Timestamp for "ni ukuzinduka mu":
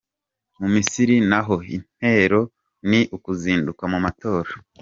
2.89-3.99